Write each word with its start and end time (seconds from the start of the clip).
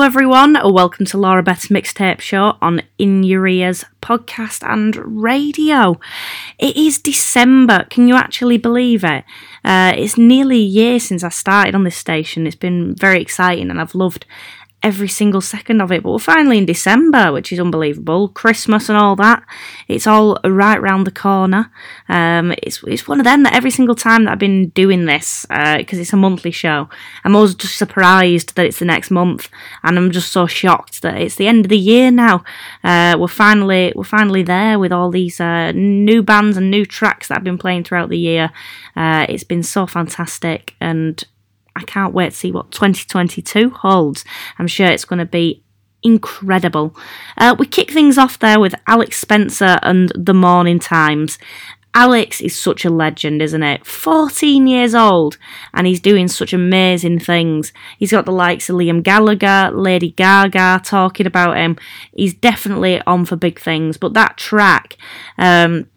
Hello, 0.00 0.06
everyone. 0.06 0.56
Welcome 0.64 1.04
to 1.04 1.18
Laura 1.18 1.42
Beth's 1.42 1.66
Mixtape 1.66 2.22
Show 2.22 2.56
on 2.62 2.80
In 2.96 3.22
Your 3.22 3.46
Ears 3.46 3.84
podcast 4.00 4.66
and 4.66 4.96
radio. 5.22 6.00
It 6.58 6.74
is 6.74 6.96
December. 6.96 7.84
Can 7.90 8.08
you 8.08 8.16
actually 8.16 8.56
believe 8.56 9.04
it? 9.04 9.24
Uh, 9.62 9.92
it's 9.94 10.16
nearly 10.16 10.56
a 10.56 10.60
year 10.60 11.00
since 11.00 11.22
I 11.22 11.28
started 11.28 11.74
on 11.74 11.84
this 11.84 11.98
station. 11.98 12.46
It's 12.46 12.56
been 12.56 12.94
very 12.94 13.20
exciting 13.20 13.68
and 13.68 13.78
I've 13.78 13.94
loved 13.94 14.24
every 14.82 15.08
single 15.08 15.40
second 15.40 15.80
of 15.80 15.92
it. 15.92 16.02
But 16.02 16.12
we're 16.12 16.18
finally 16.18 16.58
in 16.58 16.66
December, 16.66 17.32
which 17.32 17.52
is 17.52 17.60
unbelievable. 17.60 18.28
Christmas 18.28 18.88
and 18.88 18.96
all 18.96 19.16
that. 19.16 19.42
It's 19.88 20.06
all 20.06 20.38
right 20.44 20.80
round 20.80 21.06
the 21.06 21.10
corner. 21.10 21.70
Um, 22.08 22.52
it's 22.62 22.82
it's 22.86 23.06
one 23.06 23.20
of 23.20 23.24
them 23.24 23.42
that 23.42 23.54
every 23.54 23.70
single 23.70 23.94
time 23.94 24.24
that 24.24 24.32
I've 24.32 24.38
been 24.38 24.70
doing 24.70 25.04
this, 25.06 25.46
because 25.48 25.98
uh, 25.98 26.02
it's 26.02 26.12
a 26.12 26.16
monthly 26.16 26.50
show, 26.50 26.88
I'm 27.24 27.36
always 27.36 27.54
just 27.54 27.76
surprised 27.76 28.56
that 28.56 28.66
it's 28.66 28.78
the 28.78 28.84
next 28.84 29.10
month, 29.10 29.48
and 29.82 29.98
I'm 29.98 30.10
just 30.10 30.32
so 30.32 30.46
shocked 30.46 31.02
that 31.02 31.20
it's 31.20 31.36
the 31.36 31.48
end 31.48 31.66
of 31.66 31.70
the 31.70 31.78
year 31.78 32.10
now. 32.10 32.44
Uh, 32.82 33.16
we're 33.18 33.28
finally 33.28 33.92
we're 33.94 34.04
finally 34.04 34.42
there 34.42 34.78
with 34.78 34.92
all 34.92 35.10
these 35.10 35.40
uh, 35.40 35.72
new 35.72 36.22
bands 36.22 36.56
and 36.56 36.70
new 36.70 36.86
tracks 36.86 37.28
that 37.28 37.38
I've 37.38 37.44
been 37.44 37.58
playing 37.58 37.84
throughout 37.84 38.08
the 38.08 38.18
year. 38.18 38.50
Uh, 38.96 39.26
it's 39.28 39.44
been 39.44 39.62
so 39.62 39.86
fantastic 39.86 40.74
and 40.80 41.24
I 41.76 41.82
can't 41.82 42.14
wait 42.14 42.30
to 42.30 42.36
see 42.36 42.52
what 42.52 42.70
2022 42.72 43.70
holds. 43.70 44.24
I'm 44.58 44.66
sure 44.66 44.86
it's 44.86 45.04
going 45.04 45.18
to 45.18 45.26
be 45.26 45.62
incredible. 46.02 46.96
Uh, 47.36 47.54
we 47.58 47.66
kick 47.66 47.90
things 47.90 48.18
off 48.18 48.38
there 48.38 48.60
with 48.60 48.74
Alex 48.86 49.20
Spencer 49.20 49.78
and 49.82 50.12
The 50.14 50.34
Morning 50.34 50.78
Times. 50.78 51.38
Alex 51.92 52.40
is 52.40 52.56
such 52.56 52.84
a 52.84 52.90
legend, 52.90 53.42
isn't 53.42 53.64
it? 53.64 53.84
14 53.84 54.66
years 54.66 54.94
old, 54.94 55.38
and 55.74 55.88
he's 55.88 56.00
doing 56.00 56.28
such 56.28 56.52
amazing 56.52 57.18
things. 57.18 57.72
He's 57.98 58.12
got 58.12 58.26
the 58.26 58.32
likes 58.32 58.70
of 58.70 58.76
Liam 58.76 59.02
Gallagher, 59.02 59.70
Lady 59.74 60.12
Gaga 60.12 60.82
talking 60.84 61.26
about 61.26 61.56
him. 61.56 61.76
He's 62.14 62.32
definitely 62.32 63.02
on 63.02 63.24
for 63.24 63.34
big 63.34 63.58
things, 63.58 63.96
but 63.96 64.14
that 64.14 64.36
track, 64.36 64.96
um, 65.36 65.88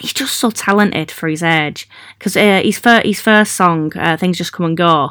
he's 0.00 0.12
just 0.12 0.36
so 0.36 0.50
talented 0.50 1.10
for 1.10 1.28
his 1.28 1.42
age. 1.42 1.88
Because 2.18 2.36
uh, 2.36 2.60
his, 2.64 2.78
fir- 2.78 3.02
his 3.04 3.20
first 3.20 3.52
song, 3.52 3.92
uh, 3.96 4.16
Things 4.16 4.38
Just 4.38 4.52
Come 4.52 4.66
and 4.66 4.76
Go, 4.76 5.10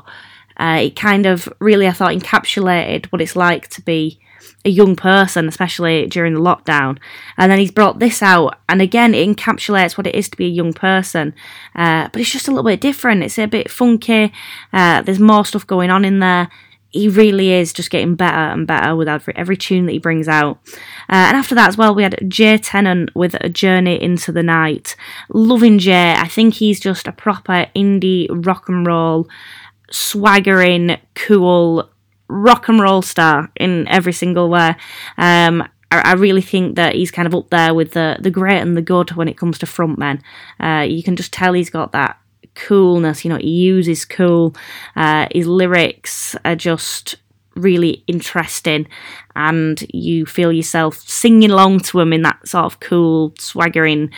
uh, 0.57 0.79
it 0.81 0.95
kind 0.95 1.25
of 1.25 1.47
really, 1.59 1.87
I 1.87 1.91
thought, 1.91 2.13
encapsulated 2.13 3.05
what 3.07 3.21
it's 3.21 3.35
like 3.35 3.69
to 3.69 3.81
be 3.81 4.19
a 4.65 4.69
young 4.69 4.95
person, 4.95 5.47
especially 5.47 6.05
during 6.07 6.33
the 6.33 6.39
lockdown. 6.41 6.97
And 7.37 7.51
then 7.51 7.59
he's 7.59 7.71
brought 7.71 7.99
this 7.99 8.21
out, 8.21 8.57
and 8.67 8.81
again, 8.81 9.13
it 9.13 9.27
encapsulates 9.27 9.97
what 9.97 10.07
it 10.07 10.15
is 10.15 10.27
to 10.29 10.37
be 10.37 10.45
a 10.45 10.49
young 10.49 10.73
person. 10.73 11.33
Uh, 11.75 12.09
but 12.11 12.19
it's 12.19 12.31
just 12.31 12.47
a 12.47 12.51
little 12.51 12.69
bit 12.69 12.81
different. 12.81 13.23
It's 13.23 13.39
a 13.39 13.45
bit 13.45 13.71
funky. 13.71 14.33
Uh, 14.73 15.01
there's 15.01 15.19
more 15.19 15.45
stuff 15.45 15.65
going 15.65 15.89
on 15.89 16.03
in 16.03 16.19
there 16.19 16.49
he 16.91 17.07
really 17.07 17.51
is 17.51 17.71
just 17.71 17.91
getting 17.91 18.15
better 18.15 18.35
and 18.35 18.65
better 18.65 18.95
with 18.95 19.07
every, 19.07 19.33
every 19.35 19.57
tune 19.57 19.85
that 19.85 19.91
he 19.91 19.99
brings 19.99 20.27
out. 20.27 20.59
Uh, 21.07 21.27
and 21.29 21.37
after 21.37 21.53
that 21.55 21.67
as 21.67 21.77
well, 21.77 21.93
we 21.93 22.03
had 22.03 22.17
Jay 22.27 22.57
Tennant 22.57 23.15
with 23.15 23.35
A 23.41 23.49
Journey 23.49 24.01
into 24.01 24.31
the 24.31 24.43
Night. 24.43 24.95
Loving 25.31 25.77
Jay. 25.77 26.13
I 26.13 26.27
think 26.27 26.55
he's 26.55 26.79
just 26.79 27.07
a 27.07 27.11
proper 27.11 27.67
indie 27.75 28.27
rock 28.29 28.69
and 28.69 28.87
roll, 28.87 29.27
swaggering, 29.91 30.97
cool 31.15 31.89
rock 32.27 32.69
and 32.69 32.79
roll 32.79 33.01
star 33.01 33.51
in 33.55 33.87
every 33.87 34.13
single 34.13 34.49
way. 34.49 34.75
Um, 35.17 35.67
I, 35.91 36.13
really 36.13 36.41
think 36.43 36.75
that 36.75 36.93
he's 36.93 37.09
kind 37.09 37.27
of 37.27 37.33
up 37.33 37.49
there 37.49 37.73
with 37.73 37.93
the 37.93 38.17
the 38.19 38.29
great 38.29 38.59
and 38.59 38.77
the 38.77 38.81
good 38.81 39.13
when 39.13 39.27
it 39.27 39.37
comes 39.37 39.57
to 39.59 39.65
frontmen. 39.65 40.21
Uh, 40.59 40.85
you 40.87 41.01
can 41.01 41.15
just 41.15 41.33
tell 41.33 41.53
he's 41.53 41.71
got 41.71 41.93
that 41.93 42.19
coolness. 42.67 43.23
You 43.23 43.29
know, 43.29 43.37
he 43.37 43.49
uses 43.49 44.05
cool. 44.05 44.55
Uh, 44.95 45.27
his 45.31 45.47
lyrics 45.47 46.35
are 46.45 46.55
just 46.55 47.15
really 47.55 48.03
interesting, 48.07 48.87
and 49.35 49.83
you 49.93 50.25
feel 50.25 50.51
yourself 50.51 50.97
singing 50.97 51.51
along 51.51 51.79
to 51.81 51.99
him 51.99 52.13
in 52.13 52.21
that 52.23 52.47
sort 52.47 52.65
of 52.65 52.79
cool, 52.79 53.33
swaggering 53.37 54.11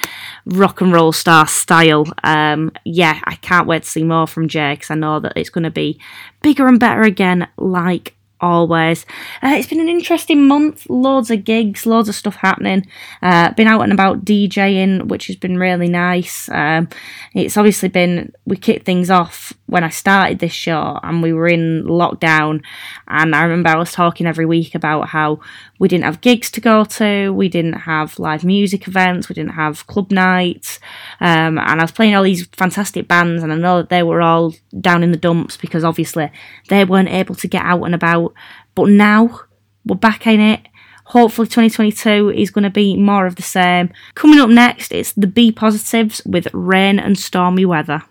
rock 0.45 0.81
and 0.81 0.93
roll 0.93 1.12
star 1.12 1.48
style. 1.48 2.05
Um, 2.24 2.71
yeah, 2.86 3.19
I 3.25 3.36
can't 3.36 3.67
wait 3.67 3.83
to 3.83 3.89
see 3.89 4.03
more 4.03 4.27
from 4.27 4.48
Jay 4.48 4.74
because 4.74 4.91
I 4.91 4.95
know 4.95 5.19
that 5.19 5.33
it's 5.36 5.50
going 5.50 5.63
to 5.63 5.71
be 5.71 6.00
bigger 6.41 6.67
and 6.67 6.79
better 6.79 7.03
again, 7.03 7.48
like 7.57 8.15
always. 8.41 9.05
Uh, 9.41 9.55
it's 9.57 9.67
been 9.67 9.79
an 9.79 9.89
interesting 9.89 10.48
month, 10.48 10.89
loads 10.89 11.31
of 11.31 11.43
gigs, 11.43 11.86
loads 11.86 12.10
of 12.10 12.15
stuff 12.15 12.36
happening. 12.36 12.86
Uh, 13.21 13.53
been 13.53 13.67
out 13.67 13.81
and 13.81 13.93
about 13.93 14.25
DJing, 14.25 15.07
which 15.07 15.27
has 15.27 15.36
been 15.36 15.57
really 15.57 15.88
nice. 15.88 16.50
Um, 16.50 16.89
it's 17.33 17.57
obviously 17.57 17.89
been, 17.89 18.33
we 18.45 18.57
kicked 18.57 18.86
things 18.86 19.10
off 19.10 19.53
when 19.67 19.83
I 19.83 19.89
started 19.89 20.39
this 20.39 20.51
show 20.51 21.00
and 21.03 21.24
we 21.24 21.31
were 21.31 21.48
in 21.48 21.86
lockdown. 21.86 22.62
And 23.07 23.33
I 23.33 23.43
remember 23.43 23.69
I 23.69 23.77
was 23.77 23.91
talking 23.93 24.27
every 24.27 24.45
week 24.45 24.75
about 24.75 25.10
how 25.10 25.39
we 25.79 25.88
didn't 25.88 26.03
have 26.03 26.21
gigs 26.21 26.51
to 26.51 26.62
go 26.62 26.83
to, 26.83 27.31
we 27.33 27.50
didn't 27.50 27.74
have 27.74 28.19
live 28.19 28.43
music 28.43 28.88
events, 28.88 29.29
we 29.29 29.33
didn't 29.33 29.53
have 29.53 29.88
club 29.88 30.12
nights. 30.12 30.79
Um, 31.19 31.57
and 31.57 31.79
I 31.79 31.83
was 31.83 31.91
playing 31.91 32.15
all 32.15 32.24
these 32.24 32.45
fantastic 32.48 33.07
bands, 33.07 33.41
and 33.41 33.51
I 33.51 33.55
know 33.55 33.77
that 33.77 33.89
they 33.89 34.03
were 34.03 34.21
all 34.21 34.53
down 34.79 35.03
in 35.03 35.12
the 35.12 35.17
dumps 35.17 35.57
because 35.57 35.83
obviously 35.83 36.31
they 36.67 36.86
weren't 36.86 37.10
able 37.10 37.36
to 37.36 37.48
get 37.48 37.63
out 37.63 37.83
and 37.83 37.95
about. 37.95 38.31
But 38.76 38.90
now 38.90 39.42
we're 39.86 39.96
back 39.96 40.28
in 40.28 40.40
it. 40.40 40.68
Hopefully, 41.06 41.48
2022 41.48 42.32
is 42.32 42.52
going 42.52 42.64
to 42.64 42.70
be 42.70 42.96
more 42.96 43.26
of 43.26 43.36
the 43.36 43.42
same. 43.42 43.92
Coming 44.16 44.40
up 44.40 44.50
next, 44.50 44.94
it's 44.94 45.12
the 45.12 45.28
B 45.28 45.52
Positives 45.52 46.22
with 46.26 46.48
Rain 46.54 47.00
and 47.00 47.20
Stormy 47.20 47.66
Weather. 47.66 48.04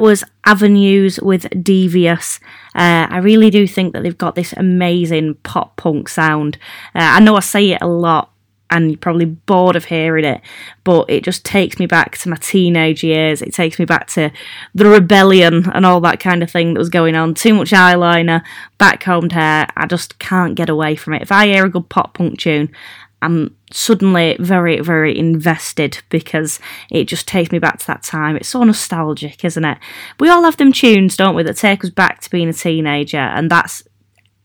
That 0.00 0.06
was 0.06 0.24
Avenues 0.46 1.20
with 1.20 1.46
Devious. 1.62 2.40
Uh, 2.74 3.06
I 3.10 3.18
really 3.18 3.50
do 3.50 3.66
think 3.66 3.92
that 3.92 4.02
they've 4.02 4.16
got 4.16 4.34
this 4.34 4.54
amazing 4.54 5.34
pop 5.42 5.76
punk 5.76 6.08
sound. 6.08 6.56
Uh, 6.94 7.00
I 7.00 7.20
know 7.20 7.36
I 7.36 7.40
say 7.40 7.72
it 7.72 7.82
a 7.82 7.86
lot 7.86 8.32
and 8.70 8.90
you're 8.90 8.98
probably 8.98 9.26
bored 9.26 9.76
of 9.76 9.84
hearing 9.86 10.24
it, 10.24 10.40
but 10.84 11.10
it 11.10 11.22
just 11.22 11.44
takes 11.44 11.78
me 11.78 11.84
back 11.84 12.16
to 12.18 12.30
my 12.30 12.36
teenage 12.36 13.04
years. 13.04 13.42
It 13.42 13.52
takes 13.52 13.78
me 13.78 13.84
back 13.84 14.06
to 14.08 14.30
the 14.74 14.86
rebellion 14.86 15.68
and 15.70 15.84
all 15.84 16.00
that 16.00 16.20
kind 16.20 16.42
of 16.42 16.50
thing 16.50 16.72
that 16.72 16.78
was 16.78 16.88
going 16.88 17.14
on. 17.14 17.34
Too 17.34 17.52
much 17.52 17.72
eyeliner, 17.72 18.42
backcombed 18.78 19.32
hair. 19.32 19.66
I 19.76 19.86
just 19.86 20.18
can't 20.18 20.54
get 20.54 20.70
away 20.70 20.96
from 20.96 21.14
it. 21.14 21.22
If 21.22 21.32
I 21.32 21.48
hear 21.48 21.66
a 21.66 21.70
good 21.70 21.88
pop 21.90 22.14
punk 22.14 22.38
tune, 22.38 22.70
I'm 23.22 23.56
suddenly 23.72 24.36
very, 24.40 24.80
very 24.80 25.16
invested 25.16 26.02
because 26.08 26.58
it 26.90 27.04
just 27.04 27.28
takes 27.28 27.52
me 27.52 27.58
back 27.58 27.78
to 27.80 27.86
that 27.88 28.02
time. 28.02 28.36
It's 28.36 28.48
so 28.48 28.62
nostalgic, 28.62 29.44
isn't 29.44 29.64
it? 29.64 29.78
We 30.18 30.28
all 30.28 30.44
have 30.44 30.56
them 30.56 30.72
tunes, 30.72 31.16
don't 31.16 31.34
we, 31.34 31.42
that 31.42 31.56
take 31.56 31.84
us 31.84 31.90
back 31.90 32.20
to 32.22 32.30
being 32.30 32.48
a 32.48 32.52
teenager, 32.52 33.18
and 33.18 33.50
that's 33.50 33.84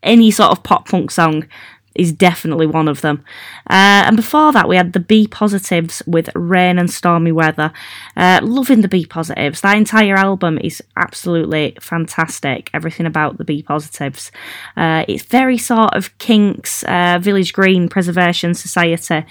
any 0.03 0.29
sort 0.29 0.51
of 0.51 0.63
pop 0.63 0.87
punk 0.87 1.09
song 1.09 1.47
is 1.95 2.11
definitely 2.11 2.67
one 2.67 2.87
of 2.87 3.01
them. 3.01 3.23
Uh, 3.69 4.05
and 4.05 4.15
before 4.15 4.51
that, 4.51 4.67
we 4.67 4.75
had 4.75 4.93
the 4.93 4.99
B 4.99 5.27
Positives 5.27 6.03
with 6.05 6.29
Rain 6.35 6.77
and 6.77 6.91
Stormy 6.91 7.31
Weather. 7.31 7.71
Uh, 8.15 8.39
loving 8.43 8.81
the 8.81 8.87
B 8.87 9.05
Positives. 9.05 9.61
That 9.61 9.77
entire 9.77 10.15
album 10.15 10.59
is 10.59 10.83
absolutely 10.97 11.77
fantastic. 11.79 12.69
Everything 12.73 13.05
about 13.05 13.37
the 13.37 13.45
B 13.45 13.63
Positives. 13.63 14.31
Uh, 14.75 15.05
it's 15.07 15.23
very 15.23 15.57
sort 15.57 15.95
of 15.95 16.15
Kinks, 16.17 16.83
uh, 16.83 17.17
Village 17.21 17.53
Green, 17.53 17.87
Preservation 17.87 18.53
Society. 18.53 19.25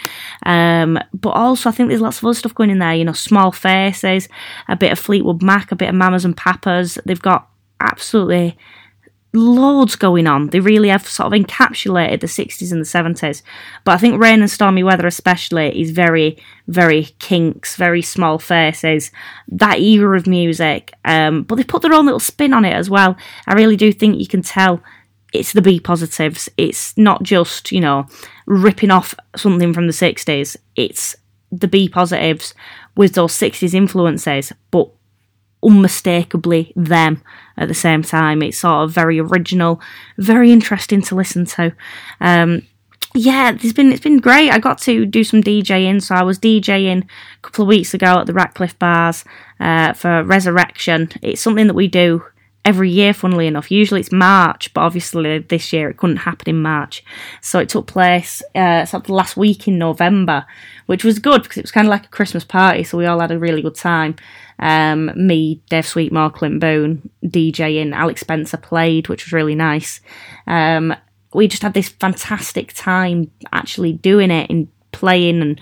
Um, 0.44 0.98
but 1.12 1.30
also, 1.30 1.68
I 1.68 1.72
think 1.72 1.90
there's 1.90 2.00
lots 2.00 2.18
of 2.18 2.24
other 2.24 2.34
stuff 2.34 2.54
going 2.54 2.70
in 2.70 2.78
there. 2.78 2.94
You 2.94 3.04
know, 3.04 3.12
Small 3.12 3.52
Faces, 3.52 4.28
a 4.68 4.76
bit 4.76 4.92
of 4.92 4.98
Fleetwood 4.98 5.42
Mac, 5.42 5.70
a 5.70 5.76
bit 5.76 5.90
of 5.90 5.94
Mamas 5.94 6.24
and 6.24 6.36
Papas. 6.36 6.98
They've 7.04 7.20
got 7.20 7.48
absolutely 7.80 8.56
loads 9.34 9.96
going 9.96 10.26
on. 10.26 10.48
They 10.48 10.60
really 10.60 10.88
have 10.88 11.06
sort 11.06 11.32
of 11.32 11.38
encapsulated 11.38 12.20
the 12.20 12.26
60s 12.26 12.72
and 12.72 12.80
the 12.80 12.84
70s. 13.20 13.42
But 13.84 13.92
I 13.92 13.98
think 13.98 14.20
Rain 14.20 14.40
and 14.40 14.50
Stormy 14.50 14.82
Weather, 14.82 15.06
especially, 15.06 15.80
is 15.80 15.90
very, 15.90 16.38
very 16.68 17.04
kinks, 17.18 17.76
very 17.76 18.00
small 18.00 18.38
faces, 18.38 19.10
that 19.48 19.80
era 19.80 20.16
of 20.16 20.26
music. 20.26 20.92
Um, 21.04 21.42
but 21.42 21.56
they 21.56 21.64
put 21.64 21.82
their 21.82 21.94
own 21.94 22.06
little 22.06 22.20
spin 22.20 22.54
on 22.54 22.64
it 22.64 22.74
as 22.74 22.88
well. 22.88 23.16
I 23.46 23.54
really 23.54 23.76
do 23.76 23.92
think 23.92 24.18
you 24.18 24.28
can 24.28 24.42
tell 24.42 24.80
it's 25.32 25.52
the 25.52 25.62
B 25.62 25.80
positives. 25.80 26.48
It's 26.56 26.96
not 26.96 27.24
just, 27.24 27.72
you 27.72 27.80
know, 27.80 28.06
ripping 28.46 28.92
off 28.92 29.14
something 29.36 29.74
from 29.74 29.88
the 29.88 29.92
60s. 29.92 30.56
It's 30.76 31.16
the 31.50 31.68
B 31.68 31.88
positives 31.88 32.54
with 32.96 33.14
those 33.14 33.32
60s 33.32 33.74
influences, 33.74 34.52
but 34.70 34.88
unmistakably 35.64 36.72
them 36.76 37.22
at 37.56 37.68
the 37.68 37.74
same 37.74 38.02
time. 38.02 38.42
It's 38.42 38.58
sort 38.58 38.84
of 38.84 38.92
very 38.92 39.18
original, 39.18 39.80
very 40.18 40.52
interesting 40.52 41.02
to 41.02 41.14
listen 41.14 41.46
to. 41.46 41.74
Um, 42.20 42.62
yeah, 43.16 43.52
it's 43.52 43.72
been 43.72 43.92
it's 43.92 44.02
been 44.02 44.18
great. 44.18 44.50
I 44.50 44.58
got 44.58 44.78
to 44.78 45.06
do 45.06 45.22
some 45.22 45.42
DJing, 45.42 46.02
so 46.02 46.16
I 46.16 46.24
was 46.24 46.38
DJing 46.38 47.04
a 47.04 47.40
couple 47.42 47.62
of 47.62 47.68
weeks 47.68 47.94
ago 47.94 48.18
at 48.18 48.26
the 48.26 48.32
Ratcliffe 48.32 48.78
Bars 48.78 49.24
uh, 49.60 49.92
for 49.92 50.24
Resurrection. 50.24 51.10
It's 51.22 51.40
something 51.40 51.68
that 51.68 51.74
we 51.74 51.86
do 51.86 52.24
every 52.64 52.90
year, 52.90 53.12
funnily 53.12 53.46
enough. 53.46 53.70
Usually 53.70 54.00
it's 54.00 54.10
March, 54.10 54.72
but 54.74 54.80
obviously 54.80 55.38
this 55.38 55.72
year 55.72 55.90
it 55.90 55.96
couldn't 55.96 56.18
happen 56.18 56.48
in 56.48 56.62
March. 56.62 57.04
So 57.40 57.58
it 57.58 57.68
took 57.68 57.86
place 57.86 58.42
uh, 58.54 58.86
last 59.08 59.36
week 59.36 59.68
in 59.68 59.78
November, 59.78 60.46
which 60.86 61.04
was 61.04 61.18
good 61.18 61.42
because 61.42 61.58
it 61.58 61.64
was 61.64 61.72
kind 61.72 61.86
of 61.86 61.90
like 61.90 62.06
a 62.06 62.08
Christmas 62.08 62.44
party. 62.44 62.82
So 62.82 62.98
we 62.98 63.06
all 63.06 63.20
had 63.20 63.30
a 63.30 63.38
really 63.38 63.62
good 63.62 63.74
time. 63.74 64.16
Um, 64.58 65.10
me, 65.14 65.62
Dave 65.68 65.86
Sweetmore, 65.86 66.30
Clint 66.30 66.60
DJ 66.62 67.82
and 67.82 67.94
Alex 67.94 68.20
Spencer 68.20 68.56
played, 68.56 69.08
which 69.08 69.26
was 69.26 69.32
really 69.32 69.54
nice. 69.54 70.00
Um, 70.46 70.94
we 71.32 71.48
just 71.48 71.62
had 71.62 71.74
this 71.74 71.88
fantastic 71.88 72.72
time 72.74 73.30
actually 73.52 73.92
doing 73.92 74.30
it 74.30 74.48
and 74.50 74.68
playing 74.92 75.42
and 75.42 75.60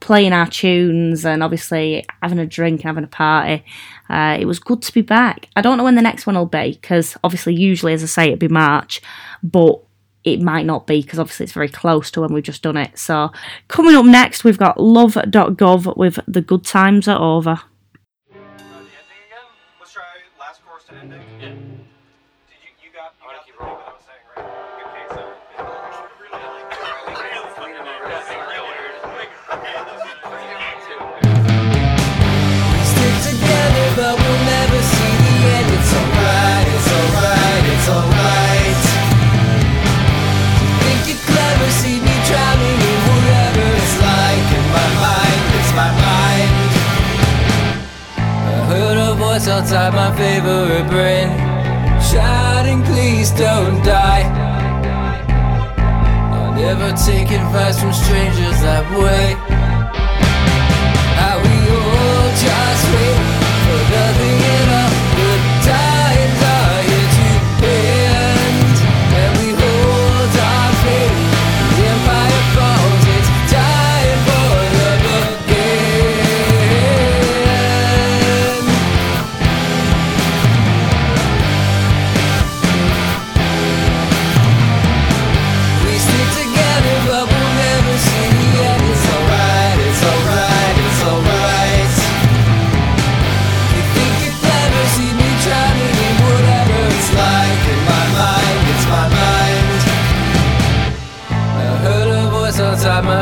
playing 0.00 0.34
our 0.34 0.46
tunes 0.46 1.24
and 1.24 1.42
obviously 1.42 2.04
having 2.22 2.38
a 2.38 2.46
drink 2.46 2.80
and 2.80 2.88
having 2.88 3.04
a 3.04 3.08
party. 3.08 3.64
Uh, 4.10 4.36
it 4.38 4.44
was 4.44 4.58
good 4.58 4.82
to 4.82 4.92
be 4.92 5.00
back. 5.00 5.48
I 5.56 5.62
don't 5.62 5.78
know 5.78 5.84
when 5.84 5.94
the 5.94 6.02
next 6.02 6.26
one 6.26 6.36
will 6.36 6.44
be 6.44 6.72
because 6.72 7.16
obviously, 7.24 7.54
usually, 7.54 7.94
as 7.94 8.02
I 8.02 8.06
say, 8.06 8.26
it'd 8.26 8.38
be 8.38 8.48
March, 8.48 9.00
but 9.42 9.80
it 10.22 10.42
might 10.42 10.66
not 10.66 10.86
be 10.86 11.00
because 11.00 11.18
obviously 11.18 11.44
it's 11.44 11.52
very 11.52 11.70
close 11.70 12.10
to 12.10 12.20
when 12.20 12.32
we've 12.32 12.44
just 12.44 12.62
done 12.62 12.76
it. 12.76 12.98
So, 12.98 13.32
coming 13.68 13.94
up 13.94 14.04
next, 14.04 14.44
we've 14.44 14.58
got 14.58 14.78
love.gov 14.78 15.96
with 15.96 16.18
The 16.28 16.42
Good 16.42 16.64
Times 16.64 17.08
Are 17.08 17.20
Over. 17.20 17.60
Outside 49.54 49.94
my 49.94 50.10
favorite 50.16 50.88
brain. 50.90 51.28
Shouting 52.10 52.82
please 52.82 53.30
don't 53.30 53.80
die. 53.84 54.24
I'll 56.34 56.54
never 56.54 56.90
take 56.96 57.30
advice 57.30 57.78
from 57.80 57.92
strangers 57.92 58.58
that 58.62 58.84
way 58.98 59.53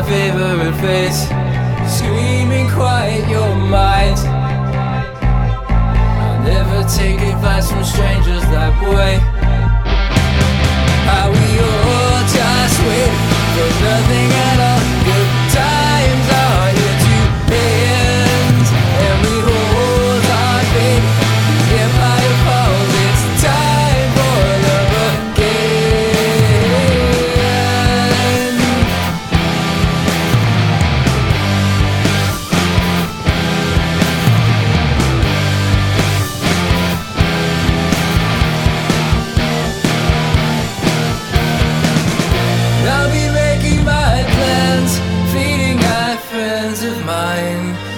favorite 0.04 0.76
face, 0.80 1.28
screaming, 1.86 2.68
"Quiet 2.70 3.28
your 3.28 3.54
mind." 3.54 4.18
I'll 6.22 6.40
never 6.44 6.84
take 6.88 7.20
advice 7.20 7.70
from 7.70 7.84
strangers 7.84 8.44
that 8.54 8.74
way. 8.82 9.31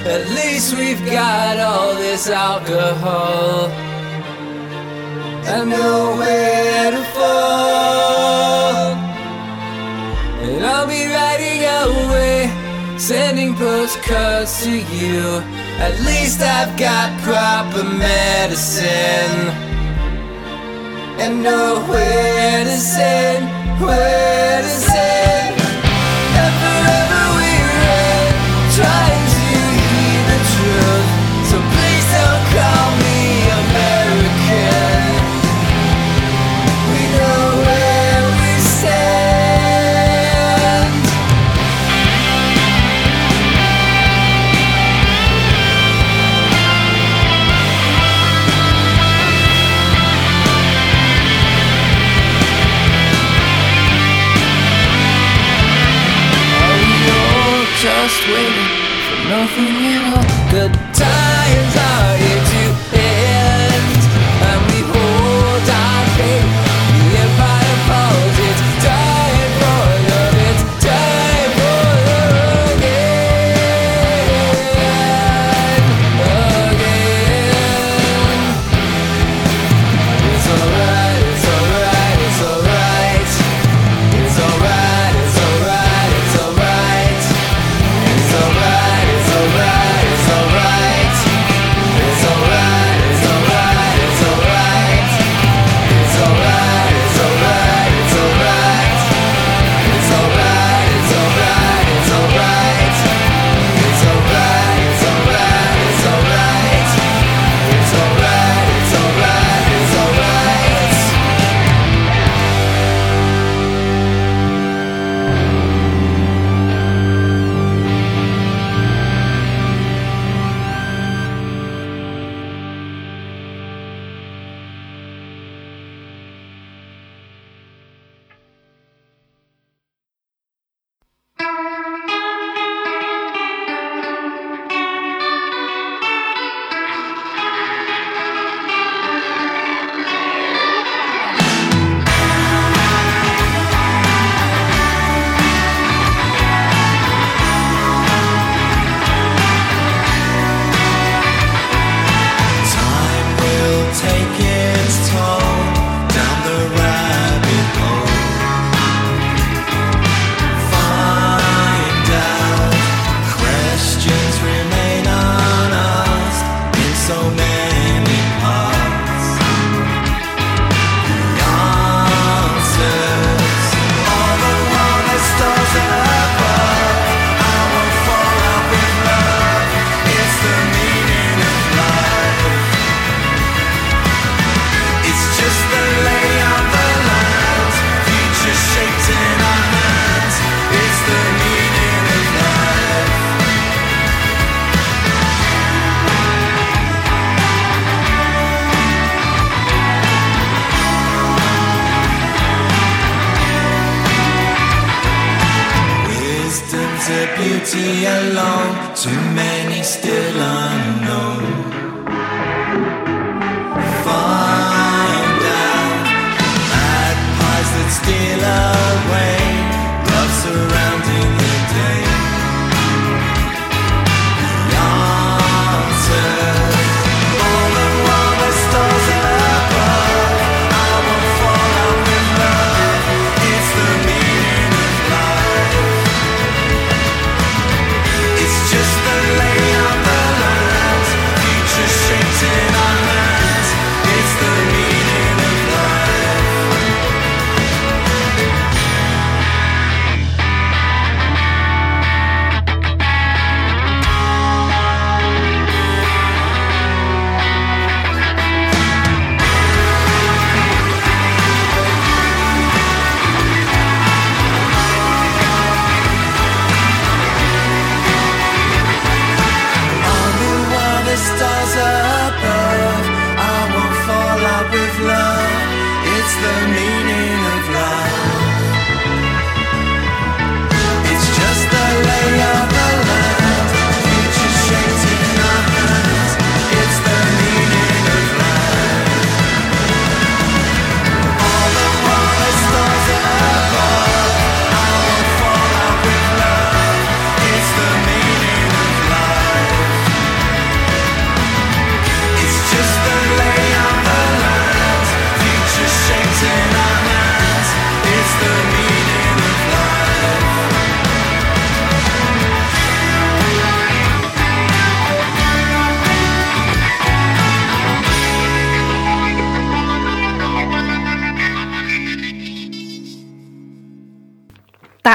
At 0.07 0.29
least 0.31 0.77
we've 0.77 1.05
got 1.07 1.59
all 1.59 1.95
this 1.95 2.29
alcohol 2.29 3.69
and 5.53 5.71
nowhere 5.71 6.91
to 6.91 7.05
fall. 7.15 8.95
And 10.45 10.65
I'll 10.65 10.87
be 10.87 11.07
riding 11.07 11.61
away, 11.85 12.51
sending 12.99 13.55
postcards 13.55 14.63
to 14.65 14.71
you 14.71 15.43
At 15.79 15.99
least 16.01 16.41
I've 16.41 16.79
got 16.79 17.11
proper 17.23 17.85
medicine 17.85 19.73
and 21.19 21.43
nowhere 21.43 22.65
to 22.65 22.77
send, 22.77 23.81
where 23.81 24.63
to 24.63 24.69
send. 24.69 25.44
Just 58.07 58.29
waiting 58.29 58.69
for 59.09 59.17
nothing 59.31 59.74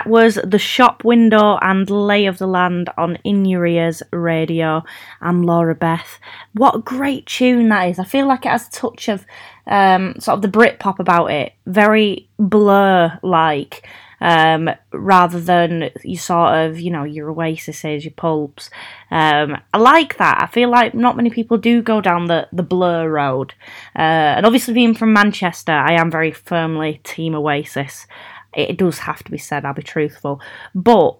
was 0.10 0.40
The 0.44 0.58
Shop 0.58 1.04
Window 1.04 1.60
and 1.62 1.88
Lay 1.88 2.26
of 2.26 2.40
the 2.40 2.48
Land 2.48 2.90
on 2.98 3.18
In 3.24 3.46
Your 3.46 3.66
Ears 3.66 4.02
Radio. 4.12 4.84
I'm 5.22 5.44
Laura 5.44 5.76
Beth. 5.76 6.20
What 6.54 6.76
a 6.76 6.80
great 6.80 7.28
tune 7.28 7.70
that 7.70 7.90
is. 7.90 8.00
I 8.00 8.04
feel 8.04 8.28
like 8.28 8.44
it 8.44 8.50
has 8.50 8.68
a 8.68 8.72
touch 8.72 9.08
of 9.08 9.24
um, 9.68 10.16
sort 10.20 10.38
of 10.38 10.42
the 10.42 10.48
Britpop 10.48 10.98
about 10.98 11.28
it. 11.28 11.54
Very 11.68 12.28
blur 12.40 13.20
like. 13.22 13.88
Um, 14.22 14.70
rather 14.92 15.40
than 15.40 15.92
you 16.04 16.18
sort 16.18 16.54
of, 16.54 16.78
you 16.78 16.92
know, 16.92 17.06
your 17.06 17.34
Oasises, 17.34 18.04
your 18.04 18.12
Pulps. 18.12 18.70
Um, 19.12 19.56
I 19.74 19.78
like 19.78 20.18
that. 20.18 20.42
I 20.42 20.48
feel 20.48 20.70
like 20.70 20.94
not 20.94 21.16
many 21.16 21.30
people 21.30 21.58
do 21.58 21.82
go 21.82 22.02
down 22.02 22.26
the, 22.26 22.46
the 22.52 22.62
blur 22.62 23.08
road. 23.08 23.54
Uh, 23.96 24.36
and 24.36 24.46
obviously, 24.46 24.74
being 24.74 24.94
from 24.94 25.14
Manchester, 25.14 25.72
I 25.72 25.94
am 25.94 26.12
very 26.12 26.32
firmly 26.34 27.00
Team 27.06 27.34
Oasis. 27.34 28.08
It 28.68 28.78
does 28.78 29.00
have 29.00 29.24
to 29.24 29.32
be 29.32 29.38
said, 29.38 29.66
I'll 29.66 29.74
be 29.74 29.84
truthful. 29.84 30.42
But 30.74 31.18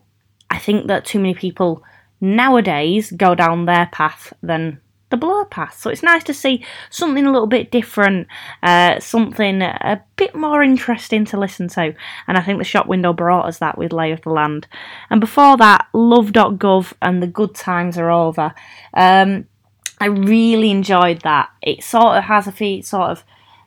I 0.50 0.58
think 0.58 0.88
that 0.88 1.06
too 1.06 1.20
many 1.20 1.34
people 1.34 1.84
nowadays 2.22 3.12
go 3.12 3.36
down 3.36 3.66
their 3.66 3.88
path 3.92 4.34
than 4.42 4.82
the 5.10 5.18
blur 5.18 5.46
path. 5.46 5.80
So 5.80 5.90
it's 5.90 6.04
nice 6.04 6.24
to 6.26 6.34
see 6.34 6.64
something 6.90 7.26
a 7.26 7.32
little 7.32 7.48
bit 7.48 7.72
different, 7.72 8.28
uh, 8.62 9.00
something 9.00 9.62
a 9.62 10.04
bit 10.16 10.36
more 10.36 10.62
interesting 10.62 11.26
to 11.26 11.40
listen 11.40 11.68
to. 11.70 11.96
And 12.28 12.38
I 12.38 12.42
think 12.42 12.60
the 12.60 12.64
shop 12.64 12.88
window 12.88 13.14
brought 13.14 13.46
us 13.46 13.60
that 13.60 13.78
with 13.78 13.94
Lay 13.94 14.12
of 14.12 14.22
the 14.22 14.30
Land. 14.30 14.68
And 15.10 15.20
before 15.20 15.58
that, 15.58 15.88
love.gov 15.94 16.94
and 17.02 17.24
the 17.24 17.28
good 17.28 17.56
times 17.56 17.98
are 17.98 18.12
over. 18.12 18.54
Um, 18.94 19.48
I 20.00 20.06
really 20.06 20.72
enjoyed 20.72 21.22
that. 21.22 21.50
It 21.62 21.84
sort 21.84 22.18
of 22.18 22.24
has 22.26 22.48
a 22.48 22.52
feel, 22.52 22.84
sort 22.84 23.10
of 23.12 23.24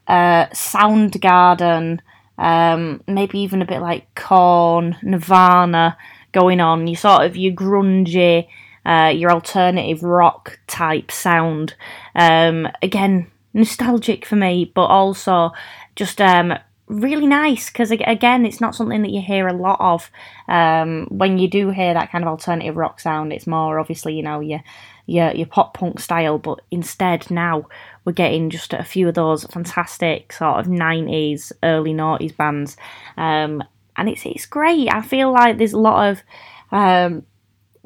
uh, 0.06 0.46
Soundgarden, 0.46 2.00
um, 2.42 3.00
maybe 3.06 3.38
even 3.38 3.62
a 3.62 3.66
bit 3.66 3.80
like 3.80 4.12
Korn, 4.16 4.96
Nirvana 5.00 5.96
going 6.32 6.60
on. 6.60 6.88
You 6.88 6.96
sort 6.96 7.24
of 7.24 7.36
your 7.36 7.54
grungy, 7.54 8.48
uh, 8.84 9.12
your 9.14 9.30
alternative 9.30 10.02
rock 10.02 10.58
type 10.66 11.12
sound. 11.12 11.74
Um, 12.16 12.66
again, 12.82 13.30
nostalgic 13.54 14.26
for 14.26 14.34
me, 14.34 14.70
but 14.74 14.86
also 14.86 15.52
just 15.94 16.20
um, 16.20 16.54
really 16.88 17.28
nice 17.28 17.70
because 17.70 17.92
again, 17.92 18.44
it's 18.44 18.60
not 18.60 18.74
something 18.74 19.02
that 19.02 19.12
you 19.12 19.22
hear 19.22 19.46
a 19.46 19.54
lot 19.54 19.78
of. 19.80 20.10
Um, 20.48 21.06
when 21.10 21.38
you 21.38 21.48
do 21.48 21.70
hear 21.70 21.94
that 21.94 22.10
kind 22.10 22.24
of 22.24 22.28
alternative 22.28 22.76
rock 22.76 22.98
sound, 22.98 23.32
it's 23.32 23.46
more 23.46 23.78
obviously 23.78 24.14
you 24.14 24.22
know 24.24 24.40
your 24.40 24.64
your 25.06 25.30
your 25.30 25.46
pop 25.46 25.74
punk 25.74 26.00
style, 26.00 26.38
but 26.38 26.60
instead 26.72 27.30
now 27.30 27.66
we're 28.04 28.12
getting 28.12 28.50
just 28.50 28.72
a 28.72 28.84
few 28.84 29.08
of 29.08 29.14
those 29.14 29.44
fantastic 29.44 30.32
sort 30.32 30.58
of 30.58 30.68
nineties, 30.68 31.52
early 31.62 31.92
noughties 31.92 32.36
bands, 32.36 32.76
um, 33.16 33.62
and 33.96 34.08
it's 34.08 34.26
it's 34.26 34.46
great. 34.46 34.92
I 34.92 35.02
feel 35.02 35.32
like 35.32 35.58
there's 35.58 35.72
a 35.72 35.78
lot 35.78 36.10
of 36.10 36.22
um, 36.72 37.24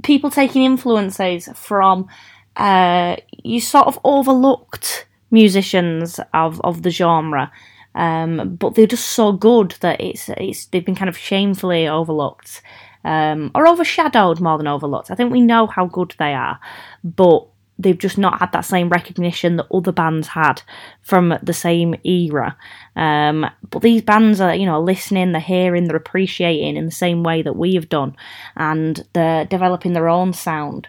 people 0.03 0.31
taking 0.31 0.65
influences 0.65 1.49
from 1.55 2.09
uh, 2.57 3.17
you 3.43 3.61
sort 3.61 3.87
of 3.87 3.99
overlooked 4.05 5.07
musicians 5.31 6.21
of, 6.33 6.61
of 6.63 6.83
the 6.83 6.91
genre. 6.91 7.53
Um, 7.95 8.57
but 8.57 8.75
they're 8.75 8.87
just 8.87 9.09
so 9.09 9.33
good 9.33 9.75
that 9.81 10.01
it's 10.03 10.29
it's 10.29 10.67
they've 10.67 10.85
been 10.85 10.95
kind 10.95 11.09
of 11.09 11.17
shamefully 11.17 11.89
overlooked 11.89 12.61
um, 13.05 13.51
or 13.55 13.67
overshadowed 13.67 14.41
more 14.41 14.59
than 14.59 14.67
overlooked. 14.67 15.11
I 15.11 15.15
think 15.15 15.33
we 15.33 15.41
know 15.41 15.67
how 15.67 15.87
good 15.87 16.15
they 16.19 16.35
are, 16.35 16.61
but 17.03 17.47
they've 17.79 17.99
just 17.99 18.19
not 18.19 18.39
had 18.41 18.53
that 18.53 18.65
same 18.65 18.89
recognition 18.89 19.57
that 19.57 19.67
other 19.73 19.93
bands 19.93 20.29
had 20.29 20.63
from 21.03 21.39
the 21.43 21.53
same 21.53 21.95
era. 22.05 22.57
Um, 22.95 23.47
but 23.71 23.83
these 23.83 24.03
bands 24.03 24.41
are, 24.41 24.55
you 24.55 24.67
know, 24.67 24.81
listening, 24.81 25.33
they're 25.33 25.41
hearing, 25.41 25.85
they're 25.85 25.97
appreciating 25.97 26.77
in 26.77 26.87
the 26.87 26.91
same 26.91 27.23
way 27.23 27.43
that 27.43 27.57
we 27.57 27.75
have 27.75 27.89
done, 27.89 28.17
and 28.57 29.07
they're 29.13 29.45
developing 29.45 29.93
their 29.93 30.09
own 30.09 30.33
sound 30.33 30.89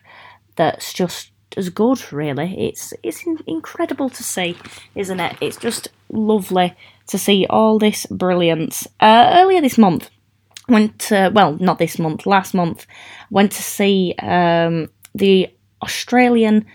that's 0.55 0.93
just 0.93 1.31
as 1.55 1.69
good. 1.69 2.11
Really, 2.13 2.67
it's 2.69 2.93
it's 3.03 3.23
incredible 3.45 4.09
to 4.09 4.23
see, 4.23 4.57
isn't 4.95 5.19
it? 5.19 5.37
It's 5.41 5.57
just 5.57 5.89
lovely 6.11 6.75
to 7.07 7.17
see 7.17 7.45
all 7.49 7.79
this 7.79 8.05
brilliance. 8.07 8.87
Uh, 8.99 9.31
earlier 9.33 9.61
this 9.61 9.77
month, 9.77 10.09
went 10.69 10.99
to 10.99 11.31
well, 11.33 11.57
not 11.59 11.79
this 11.79 11.99
month, 11.99 12.25
last 12.25 12.53
month, 12.53 12.85
went 13.29 13.51
to 13.53 13.63
see 13.63 14.15
um, 14.19 14.89
the 15.15 15.49
Australian 15.81 16.65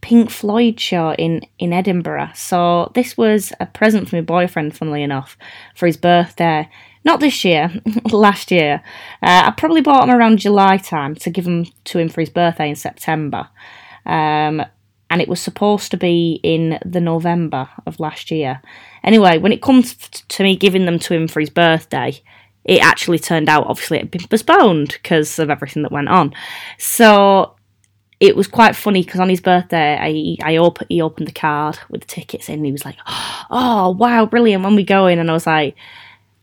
Pink 0.00 0.30
Floyd 0.30 0.80
show 0.80 1.12
in, 1.14 1.42
in 1.58 1.72
Edinburgh. 1.72 2.30
So 2.34 2.90
this 2.94 3.16
was 3.16 3.52
a 3.60 3.66
present 3.66 4.08
for 4.08 4.16
my 4.16 4.22
boyfriend, 4.22 4.76
funnily 4.76 5.02
enough, 5.02 5.36
for 5.74 5.86
his 5.86 5.96
birthday. 5.96 6.68
Not 7.04 7.20
this 7.20 7.44
year, 7.44 7.70
last 8.10 8.50
year. 8.50 8.82
Uh, 9.22 9.44
I 9.46 9.54
probably 9.56 9.80
bought 9.80 10.08
him 10.08 10.14
around 10.14 10.38
July 10.38 10.76
time 10.78 11.14
to 11.16 11.30
give 11.30 11.46
him 11.46 11.66
to 11.84 11.98
him 11.98 12.08
for 12.08 12.20
his 12.20 12.30
birthday 12.30 12.68
in 12.68 12.76
September. 12.76 13.48
Um, 14.06 14.62
and 15.10 15.20
it 15.20 15.28
was 15.28 15.40
supposed 15.40 15.90
to 15.90 15.96
be 15.96 16.40
in 16.42 16.78
the 16.84 17.00
November 17.00 17.68
of 17.86 18.00
last 18.00 18.30
year. 18.30 18.62
Anyway, 19.02 19.38
when 19.38 19.52
it 19.52 19.60
comes 19.60 19.94
to 19.94 20.42
me 20.42 20.56
giving 20.56 20.84
them 20.84 20.98
to 21.00 21.14
him 21.14 21.26
for 21.26 21.40
his 21.40 21.50
birthday, 21.50 22.20
it 22.64 22.82
actually 22.82 23.18
turned 23.18 23.48
out 23.48 23.66
obviously 23.66 23.98
it 23.98 24.02
had 24.02 24.10
been 24.10 24.28
postponed 24.28 24.88
because 25.02 25.38
of 25.38 25.50
everything 25.50 25.82
that 25.82 25.92
went 25.92 26.08
on. 26.08 26.32
So 26.78 27.56
it 28.20 28.36
was 28.36 28.46
quite 28.46 28.76
funny 28.76 29.02
because 29.02 29.18
on 29.18 29.30
his 29.30 29.40
birthday, 29.40 29.96
I 29.98 30.36
I 30.52 30.58
op- 30.58 30.86
he 30.88 31.00
opened 31.00 31.26
the 31.26 31.32
card 31.32 31.78
with 31.88 32.02
the 32.02 32.06
tickets 32.06 32.48
in. 32.48 32.56
And 32.56 32.66
he 32.66 32.72
was 32.72 32.84
like, 32.84 32.98
"Oh 33.06 33.96
wow, 33.98 34.26
brilliant! 34.26 34.62
When 34.62 34.76
we 34.76 34.84
going?" 34.84 35.18
And 35.18 35.30
I 35.30 35.32
was 35.32 35.46
like, 35.46 35.74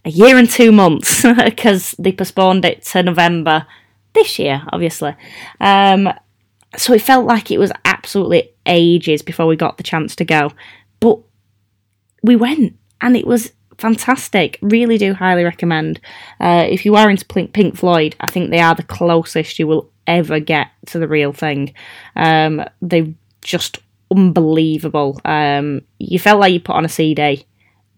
"A 0.03 0.09
year 0.09 0.37
and 0.37 0.49
two 0.49 0.71
months," 0.71 1.23
because 1.45 1.91
they 1.99 2.11
postponed 2.11 2.65
it 2.65 2.83
to 2.85 3.03
November 3.03 3.67
this 4.13 4.39
year, 4.39 4.63
obviously. 4.73 5.15
Um, 5.61 6.11
so 6.75 6.93
it 6.93 7.01
felt 7.01 7.27
like 7.27 7.51
it 7.51 7.59
was 7.59 7.71
absolutely 7.85 8.51
ages 8.65 9.21
before 9.21 9.45
we 9.45 9.55
got 9.55 9.77
the 9.77 9.83
chance 9.83 10.15
to 10.15 10.25
go, 10.25 10.51
but 10.99 11.19
we 12.23 12.35
went, 12.35 12.75
and 13.01 13.15
it 13.15 13.27
was 13.27 13.53
fantastic. 13.77 14.57
Really 14.63 14.97
do 14.97 15.13
highly 15.13 15.43
recommend. 15.43 16.01
Uh, 16.39 16.65
if 16.67 16.85
you 16.85 16.95
are 16.95 17.11
into 17.11 17.25
Pink 17.25 17.53
Pink 17.53 17.77
Floyd, 17.77 18.15
I 18.19 18.31
think 18.31 18.49
they 18.49 18.59
are 18.61 18.73
the 18.73 18.81
closest 18.81 19.59
you 19.59 19.67
will 19.67 19.91
ever 20.07 20.39
get 20.39 20.67
to 20.87 20.99
the 20.99 21.07
real 21.07 21.33
thing. 21.33 21.73
Um, 22.15 22.63
they're 22.81 23.13
just 23.41 23.79
unbelievable. 24.09 25.19
Um, 25.25 25.81
you 25.99 26.19
felt 26.19 26.39
like 26.39 26.53
you 26.53 26.59
put 26.59 26.75
on 26.75 26.85
a 26.85 26.89
CD. 26.89 27.45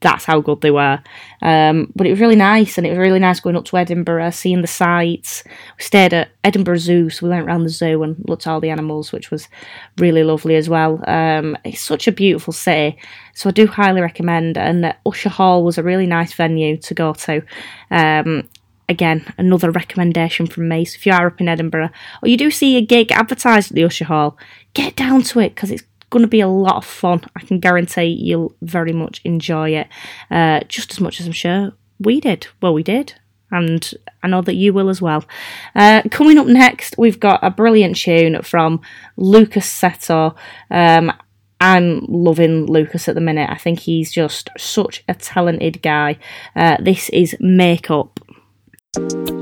That's 0.01 0.23
how 0.23 0.39
good 0.39 0.61
they 0.61 0.71
were. 0.71 1.01
Um, 1.41 1.91
but 1.93 2.07
it 2.07 2.11
was 2.11 2.21
really 2.21 2.37
nice, 2.37 2.77
and 2.77 2.87
it 2.87 2.91
was 2.91 2.99
really 2.99 3.19
nice 3.19 3.41
going 3.41 3.57
up 3.57 3.65
to 3.65 3.77
Edinburgh, 3.77 4.29
seeing 4.29 4.61
the 4.61 4.67
sights. 4.67 5.43
We 5.77 5.83
stayed 5.83 6.13
at 6.13 6.29
Edinburgh 6.45 6.77
Zoo, 6.77 7.09
so 7.09 7.25
we 7.25 7.29
went 7.31 7.45
around 7.45 7.63
the 7.63 7.69
zoo 7.69 8.01
and 8.03 8.15
looked 8.25 8.47
at 8.47 8.49
all 8.49 8.61
the 8.61 8.69
animals, 8.69 9.11
which 9.11 9.29
was 9.29 9.49
really 9.97 10.23
lovely 10.23 10.55
as 10.55 10.69
well. 10.69 11.03
Um, 11.05 11.57
it's 11.65 11.81
such 11.81 12.07
a 12.07 12.13
beautiful 12.13 12.53
city, 12.53 12.97
so 13.33 13.49
I 13.49 13.51
do 13.51 13.67
highly 13.67 13.99
recommend. 13.99 14.57
And 14.57 14.95
Usher 15.05 15.29
Hall 15.29 15.65
was 15.65 15.77
a 15.77 15.83
really 15.83 16.07
nice 16.07 16.31
venue 16.31 16.77
to 16.77 16.93
go 16.93 17.11
to. 17.13 17.43
Again, 18.89 19.31
another 19.37 19.71
recommendation 19.71 20.47
from 20.47 20.67
me. 20.67 20.83
So 20.83 20.95
if 20.95 21.05
you 21.05 21.13
are 21.13 21.27
up 21.27 21.39
in 21.39 21.47
Edinburgh 21.47 21.91
or 22.21 22.27
you 22.27 22.35
do 22.35 22.51
see 22.51 22.75
a 22.75 22.81
gig 22.81 23.11
advertised 23.11 23.71
at 23.71 23.75
the 23.75 23.83
Usher 23.85 24.05
Hall, 24.05 24.37
get 24.73 24.95
down 24.95 25.21
to 25.23 25.39
it 25.39 25.55
because 25.55 25.71
it's 25.71 25.83
going 26.09 26.23
to 26.23 26.27
be 26.27 26.41
a 26.41 26.47
lot 26.47 26.77
of 26.77 26.85
fun. 26.85 27.21
I 27.35 27.41
can 27.41 27.59
guarantee 27.59 28.05
you'll 28.05 28.55
very 28.61 28.91
much 28.91 29.21
enjoy 29.23 29.75
it, 29.75 29.87
uh, 30.31 30.61
just 30.67 30.91
as 30.91 30.99
much 30.99 31.19
as 31.19 31.27
I'm 31.27 31.33
sure 31.33 31.73
we 31.99 32.19
did. 32.19 32.47
Well, 32.61 32.73
we 32.73 32.83
did. 32.83 33.13
And 33.51 33.91
I 34.21 34.27
know 34.27 34.41
that 34.41 34.55
you 34.55 34.73
will 34.73 34.89
as 34.89 35.01
well. 35.01 35.25
Uh, 35.75 36.03
coming 36.11 36.37
up 36.37 36.47
next, 36.47 36.95
we've 36.97 37.19
got 37.19 37.43
a 37.43 37.49
brilliant 37.49 37.95
tune 37.95 38.41
from 38.43 38.81
Lucas 39.17 39.67
Seto. 39.67 40.35
Um, 40.69 41.11
I'm 41.61 42.05
loving 42.07 42.67
Lucas 42.67 43.07
at 43.09 43.15
the 43.15 43.21
minute. 43.21 43.49
I 43.49 43.57
think 43.57 43.79
he's 43.79 44.11
just 44.11 44.49
such 44.57 45.03
a 45.07 45.13
talented 45.13 45.81
guy. 45.81 46.17
Uh, 46.55 46.77
this 46.79 47.09
is 47.09 47.35
Makeup. 47.39 48.19
Yeah, 48.97 49.38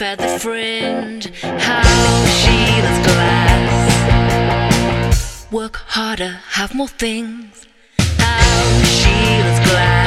life 0.00 0.20
at 0.20 0.40
fringe. 0.40 1.26
How 1.42 2.26
she 2.26 2.56
loves 2.82 3.06
glass. 3.06 4.36
Work 5.50 5.76
harder, 5.76 6.40
have 6.50 6.74
more 6.74 6.88
things. 6.88 7.66
How 7.98 8.82
she 8.84 9.42
loves 9.42 9.60
glass. 9.70 9.97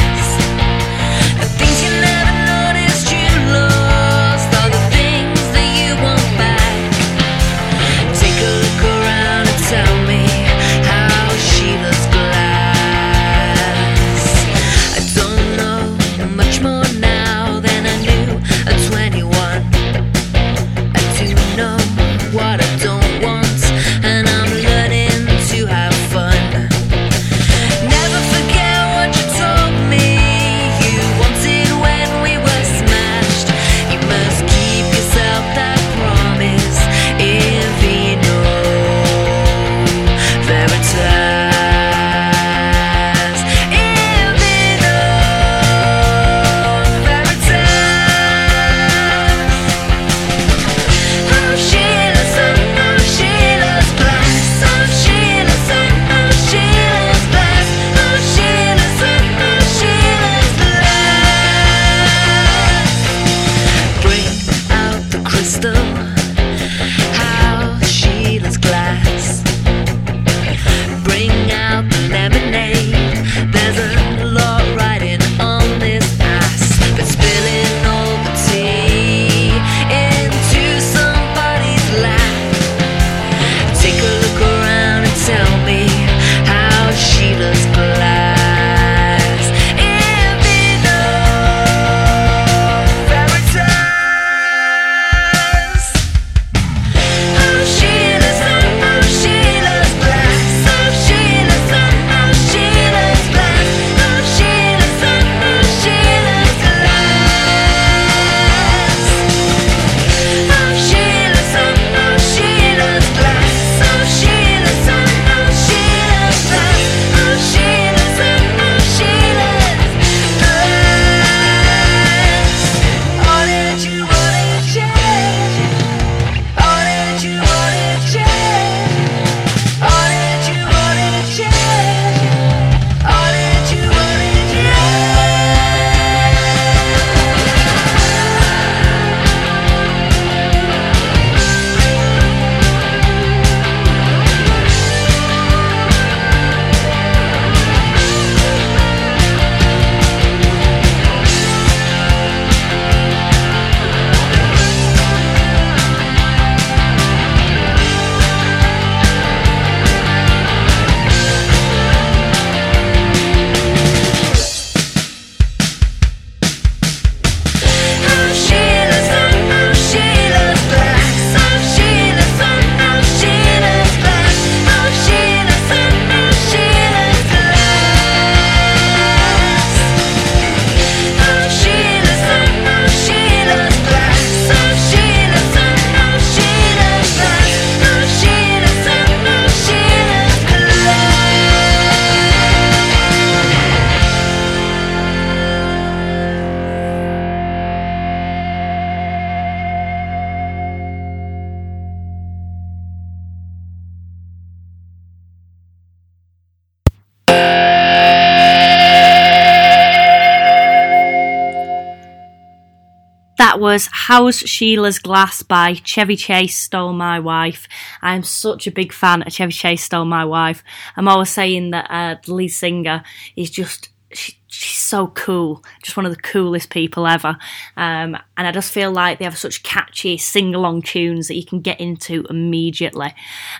How's 214.11 214.39
Sheila's 214.39 214.99
Glass 214.99 215.41
by 215.41 215.73
Chevy 215.73 216.17
Chase 216.17 216.57
Stole 216.57 216.91
My 216.91 217.17
Wife. 217.17 217.65
I'm 218.01 218.23
such 218.23 218.67
a 218.67 218.71
big 218.71 218.91
fan 218.91 219.21
of 219.21 219.31
Chevy 219.31 219.53
Chase 219.53 219.85
Stole 219.85 220.03
My 220.03 220.25
Wife. 220.25 220.65
I'm 220.97 221.07
always 221.07 221.29
saying 221.29 221.71
that 221.71 221.89
uh, 221.89 222.19
the 222.21 222.33
lead 222.33 222.49
singer 222.49 223.03
is 223.37 223.49
just. 223.49 223.87
She, 224.11 224.37
she's 224.47 224.77
so 224.77 225.07
cool, 225.07 225.63
just 225.81 225.95
one 225.95 226.05
of 226.05 226.13
the 226.13 226.21
coolest 226.21 226.69
people 226.69 227.07
ever. 227.07 227.37
Um, 227.77 228.17
and 228.35 228.45
I 228.45 228.51
just 228.51 228.73
feel 228.73 228.91
like 228.91 229.17
they 229.17 229.23
have 229.23 229.37
such 229.37 229.63
catchy 229.63 230.17
sing 230.17 230.53
along 230.53 230.81
tunes 230.81 231.29
that 231.29 231.37
you 231.37 231.45
can 231.45 231.61
get 231.61 231.79
into 231.79 232.25
immediately. 232.29 233.13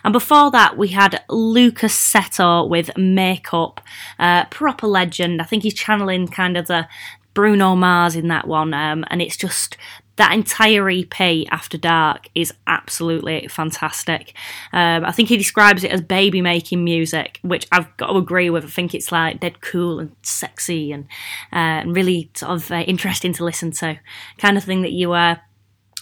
And 0.04 0.12
before 0.12 0.52
that, 0.52 0.78
we 0.78 0.90
had 0.90 1.24
Lucas 1.30 1.96
Seto 1.96 2.68
with 2.68 2.98
Makeup, 2.98 3.80
uh, 4.20 4.44
proper 4.48 4.88
legend. 4.88 5.42
I 5.42 5.46
think 5.46 5.64
he's 5.64 5.74
channeling 5.74 6.28
kind 6.28 6.58
of 6.58 6.68
the 6.68 6.90
Bruno 7.34 7.76
Mars 7.76 8.16
in 8.16 8.28
that 8.28 8.48
one, 8.48 8.74
um, 8.74 9.06
and 9.08 9.22
it's 9.22 9.38
just 9.38 9.78
that 10.18 10.34
entire 10.34 10.90
EP 10.90 11.48
After 11.52 11.78
Dark 11.78 12.28
is 12.36 12.54
absolutely 12.68 13.48
fantastic. 13.48 14.34
Um, 14.74 15.06
I 15.06 15.12
think 15.12 15.30
he 15.30 15.38
describes 15.38 15.84
it 15.84 15.92
as 15.92 16.02
baby 16.02 16.42
making 16.42 16.84
music, 16.84 17.40
which 17.42 17.68
I've 17.72 17.96
got 17.98 18.08
to 18.08 18.18
agree 18.18 18.50
with. 18.50 18.66
I 18.66 18.68
think 18.68 18.94
it's 18.94 19.12
like 19.12 19.40
dead 19.40 19.62
cool 19.62 20.00
and 20.00 20.16
sexy 20.22 20.92
and, 20.92 21.06
uh, 21.54 21.82
and 21.84 21.96
really 21.96 22.30
sort 22.34 22.52
of 22.52 22.72
uh, 22.72 22.82
interesting 22.82 23.34
to 23.34 23.46
listen 23.46 23.72
to, 23.72 24.00
kind 24.38 24.58
of 24.58 24.64
thing 24.64 24.82
that 24.82 24.92
you 24.92 25.14
uh, 25.14 25.38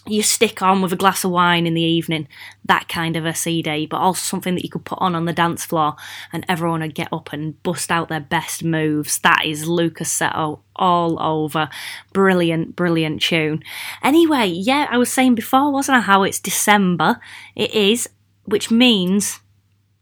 you 0.08 0.24
stick 0.24 0.62
on 0.62 0.82
with 0.82 0.94
a 0.94 0.98
glass 0.98 1.24
of 1.24 1.32
wine 1.32 1.68
in 1.68 1.74
the 1.74 1.82
evening, 1.82 2.28
that 2.66 2.88
kind 2.88 3.16
of 3.16 3.26
a 3.26 3.36
CD, 3.36 3.86
but 3.86 3.98
also 3.98 4.22
something 4.22 4.56
that 4.56 4.64
you 4.64 4.70
could 4.70 4.86
put 4.86 5.00
on 5.02 5.16
on 5.16 5.26
the 5.26 5.34
dance 5.34 5.66
floor 5.66 5.96
and 6.32 6.46
everyone 6.48 6.82
would 6.82 6.96
get 6.96 7.12
up 7.12 7.32
and 7.34 7.62
bust 7.64 7.92
out 7.92 8.10
their 8.10 8.20
best 8.20 8.64
moves. 8.64 9.20
That 9.20 9.44
is 9.46 9.68
Lucas 9.68 10.18
Seto 10.18 10.62
all 10.76 11.22
over. 11.22 11.70
Brilliant, 12.14 12.76
brilliant 12.76 13.22
tune. 13.22 13.64
Anyway, 14.04 14.48
yeah, 14.48 14.88
I 14.90 14.98
was 14.98 15.12
saying 15.12 15.36
before, 15.36 15.72
wasn't 15.72 15.98
I, 15.98 16.02
how 16.02 16.24
it's 16.24 16.40
December? 16.40 17.20
It 17.56 17.74
is, 17.74 18.10
which 18.46 18.72
means 18.72 19.40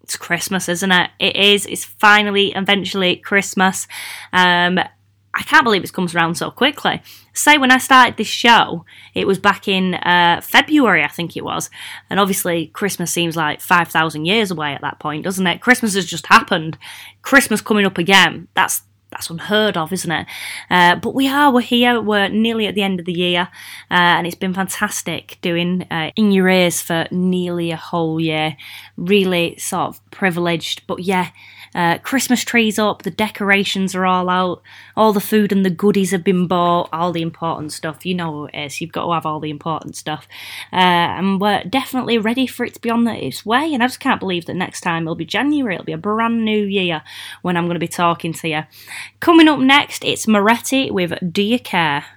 it's 0.04 0.16
Christmas, 0.16 0.70
isn't 0.70 0.92
it? 0.92 1.10
It 1.20 1.36
is. 1.36 1.66
It's 1.66 1.84
finally, 1.84 2.54
eventually 2.56 3.18
Christmas. 3.18 3.88
Um, 4.32 4.80
I 5.34 5.44
can't 5.44 5.64
believe 5.64 5.84
it 5.84 5.92
comes 5.94 6.16
around 6.16 6.36
so 6.36 6.50
quickly. 6.50 7.02
Say 7.38 7.58
when 7.58 7.72
I 7.72 7.78
started 7.78 8.18
this 8.18 8.28
show, 8.28 8.84
it 9.14 9.28
was 9.28 9.38
back 9.38 9.68
in 9.68 9.94
uh, 9.94 10.42
February, 10.44 11.04
I 11.04 11.08
think 11.08 11.38
it 11.38 11.44
was, 11.44 11.70
and 12.10 12.20
obviously 12.20 12.68
Christmas 12.68 13.12
seems 13.12 13.36
like 13.36 13.62
five 13.62 13.90
thousand 13.90 14.26
years 14.26 14.50
away 14.50 14.74
at 14.74 14.82
that 14.82 15.00
point, 15.00 15.24
doesn't 15.24 15.46
it? 15.46 15.62
Christmas 15.62 15.94
has 15.94 16.06
just 16.06 16.26
happened. 16.28 16.78
Christmas 17.22 17.62
coming 17.62 17.86
up 17.86 17.98
again. 17.98 18.48
That's 18.56 18.82
that's 19.12 19.30
unheard 19.30 19.78
of, 19.78 19.94
isn't 19.94 20.12
it? 20.12 20.28
Uh, 20.70 20.96
but 20.96 21.16
we 21.16 21.28
are, 21.28 21.52
we're 21.52 21.62
here, 21.62 22.02
we're 22.02 22.28
nearly 22.28 22.68
at 22.68 22.76
the 22.76 22.82
end 22.82 23.00
of 23.00 23.06
the 23.06 23.14
year, 23.14 23.50
uh, 23.90 24.18
and 24.18 24.28
it's 24.28 24.36
been 24.36 24.54
fantastic 24.54 25.38
doing 25.42 25.88
uh, 25.90 26.12
In 26.16 26.32
Your 26.32 26.50
Ears 26.50 26.82
for 26.82 27.08
nearly 27.12 27.72
a 27.72 27.78
whole 27.78 28.20
year. 28.20 28.58
Really 28.98 29.58
sort 29.58 29.90
of 29.90 30.12
privileged, 30.12 30.86
but 30.88 31.00
yeah, 31.00 31.30
uh, 31.78 32.00
Christmas 32.00 32.44
trees 32.44 32.80
up, 32.80 33.04
the 33.04 33.12
decorations 33.12 33.94
are 33.94 34.06
all 34.06 34.30
out, 34.30 34.64
all 34.96 35.14
the 35.14 35.22
food 35.22 35.52
and 35.52 35.64
the 35.64 35.70
goodies 35.70 36.10
have 36.10 36.24
been 36.24 36.48
bought, 36.48 36.90
all 36.92 37.12
the 37.12 37.22
important 37.22 37.72
stuff. 37.72 38.04
You 38.04 38.16
know 38.16 38.48
it 38.48 38.56
is, 38.58 38.82
you've 38.82 38.92
got 38.92 39.06
to 39.06 39.14
have 39.14 39.28
all 39.28 39.40
the 39.40 39.52
important 39.52 39.96
stuff. 39.96 40.28
Uh, 40.74 40.76
and 40.76 41.40
we're 41.40 41.64
definitely 41.64 42.18
ready 42.18 42.48
for 42.48 42.66
it 42.66 42.74
to 42.74 42.82
be 42.82 42.90
on 42.90 43.08
its 43.08 43.46
way, 43.46 43.72
and 43.72 43.84
I 43.84 43.86
just 43.86 44.00
can't 44.00 44.20
believe 44.20 44.48
that 44.48 44.56
next 44.56 44.82
time 44.82 45.04
it'll 45.04 45.14
be 45.14 45.24
January, 45.24 45.76
it'll 45.76 45.86
be 45.86 45.92
a 45.92 45.98
brand 45.98 46.44
new 46.44 46.66
year 46.66 47.04
when 47.44 47.56
I'm 47.56 47.66
going 47.66 47.76
to 47.76 47.80
be 47.80 47.88
talking 47.88 48.34
to 48.34 48.48
you. 48.48 48.64
Coming 49.20 49.48
up 49.48 49.60
next, 49.60 50.04
it's 50.04 50.28
Moretti 50.28 50.90
with 50.90 51.14
Do 51.32 51.44
You 51.44 51.60
Care? 51.60 52.17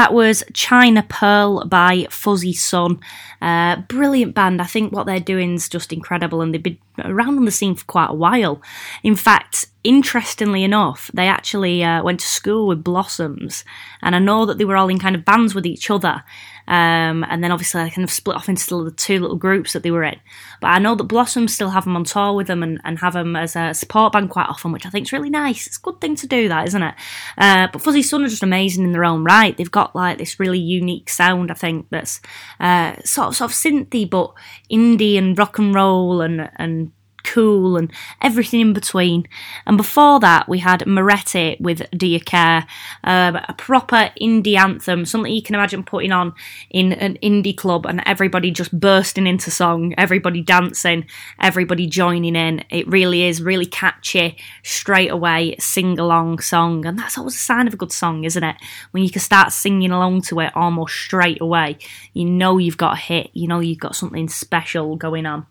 That 0.00 0.14
was 0.14 0.42
China 0.54 1.04
Pearl 1.06 1.66
by 1.66 2.06
Fuzzy 2.08 2.54
Sun. 2.54 3.00
Uh, 3.42 3.82
brilliant 3.82 4.34
band. 4.34 4.62
I 4.62 4.64
think 4.64 4.92
what 4.92 5.04
they're 5.04 5.20
doing 5.20 5.56
is 5.56 5.68
just 5.68 5.92
incredible, 5.92 6.40
and 6.40 6.54
they've 6.54 6.62
been 6.62 6.78
around 7.04 7.36
on 7.36 7.44
the 7.44 7.50
scene 7.50 7.74
for 7.74 7.84
quite 7.84 8.08
a 8.08 8.14
while. 8.14 8.62
In 9.02 9.14
fact, 9.14 9.66
interestingly 9.84 10.64
enough, 10.64 11.10
they 11.12 11.28
actually 11.28 11.84
uh, 11.84 12.02
went 12.02 12.20
to 12.20 12.26
school 12.26 12.66
with 12.66 12.82
Blossoms, 12.82 13.62
and 14.00 14.16
I 14.16 14.20
know 14.20 14.46
that 14.46 14.56
they 14.56 14.64
were 14.64 14.78
all 14.78 14.88
in 14.88 14.98
kind 14.98 15.14
of 15.14 15.26
bands 15.26 15.54
with 15.54 15.66
each 15.66 15.90
other. 15.90 16.24
Um, 16.68 17.24
and 17.28 17.42
then 17.42 17.52
obviously 17.52 17.82
they 17.82 17.90
kind 17.90 18.04
of 18.04 18.10
split 18.10 18.36
off 18.36 18.48
into 18.48 18.84
the 18.84 18.90
two 18.90 19.18
little 19.18 19.36
groups 19.36 19.72
that 19.72 19.82
they 19.82 19.90
were 19.90 20.04
in. 20.04 20.20
But 20.60 20.68
I 20.68 20.78
know 20.78 20.94
that 20.94 21.04
Blossoms 21.04 21.54
still 21.54 21.70
have 21.70 21.84
them 21.84 21.96
on 21.96 22.04
tour 22.04 22.34
with 22.34 22.46
them 22.46 22.62
and, 22.62 22.80
and 22.84 22.98
have 23.00 23.14
them 23.14 23.36
as 23.36 23.56
a 23.56 23.74
support 23.74 24.12
band 24.12 24.30
quite 24.30 24.48
often, 24.48 24.72
which 24.72 24.86
I 24.86 24.90
think 24.90 25.06
is 25.06 25.12
really 25.12 25.30
nice. 25.30 25.66
It's 25.66 25.78
a 25.78 25.80
good 25.80 26.00
thing 26.00 26.14
to 26.16 26.26
do 26.26 26.48
that, 26.48 26.68
isn't 26.68 26.82
it? 26.82 26.94
Uh, 27.36 27.68
but 27.72 27.82
Fuzzy 27.82 28.02
Sun 28.02 28.24
are 28.24 28.28
just 28.28 28.42
amazing 28.42 28.84
in 28.84 28.92
their 28.92 29.04
own 29.04 29.24
right. 29.24 29.56
They've 29.56 29.70
got 29.70 29.96
like 29.96 30.18
this 30.18 30.38
really 30.38 30.58
unique 30.58 31.10
sound, 31.10 31.50
I 31.50 31.54
think, 31.54 31.86
that's 31.90 32.20
uh, 32.60 32.94
sort 33.04 33.28
of 33.28 33.36
sort 33.36 33.50
of 33.50 33.56
synthy 33.56 34.08
but 34.08 34.32
indie 34.70 35.18
and 35.18 35.38
rock 35.38 35.58
and 35.58 35.74
roll 35.74 36.20
and 36.20 36.50
and 36.56 36.92
cool 37.30 37.76
and 37.76 37.92
everything 38.20 38.60
in 38.60 38.72
between. 38.72 39.26
And 39.66 39.76
before 39.76 40.18
that, 40.20 40.48
we 40.48 40.58
had 40.58 40.86
Moretti 40.86 41.56
with 41.60 41.88
Do 41.96 42.06
You 42.06 42.20
Care, 42.20 42.66
um, 43.04 43.36
a 43.36 43.54
proper 43.56 44.10
indie 44.20 44.56
anthem, 44.56 45.04
something 45.04 45.32
you 45.32 45.42
can 45.42 45.54
imagine 45.54 45.84
putting 45.84 46.12
on 46.12 46.34
in 46.70 46.92
an 46.92 47.18
indie 47.22 47.56
club 47.56 47.86
and 47.86 48.02
everybody 48.04 48.50
just 48.50 48.78
bursting 48.78 49.26
into 49.26 49.50
song, 49.50 49.94
everybody 49.96 50.42
dancing, 50.42 51.06
everybody 51.40 51.86
joining 51.86 52.34
in. 52.34 52.64
It 52.70 52.88
really 52.88 53.22
is 53.22 53.40
really 53.40 53.66
catchy, 53.66 54.36
straight 54.62 55.10
away, 55.10 55.54
sing 55.58 55.98
along 55.98 56.40
song. 56.40 56.84
And 56.84 56.98
that's 56.98 57.16
always 57.16 57.36
a 57.36 57.38
sign 57.38 57.68
of 57.68 57.74
a 57.74 57.76
good 57.76 57.92
song, 57.92 58.24
isn't 58.24 58.42
it? 58.42 58.56
When 58.90 59.04
you 59.04 59.10
can 59.10 59.20
start 59.20 59.52
singing 59.52 59.92
along 59.92 60.22
to 60.22 60.40
it 60.40 60.54
almost 60.56 60.94
straight 60.94 61.40
away, 61.40 61.78
you 62.12 62.24
know 62.24 62.58
you've 62.58 62.76
got 62.76 62.94
a 62.94 63.00
hit, 63.00 63.30
you 63.32 63.46
know 63.46 63.60
you've 63.60 63.78
got 63.78 63.94
something 63.94 64.28
special 64.28 64.96
going 64.96 65.26
on. 65.26 65.46